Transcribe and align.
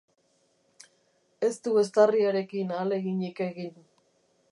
Ez 1.49 1.51
du 1.67 1.73
eztarriarekin 1.81 2.73
ahaleginik 2.79 3.43
egin. 3.49 3.77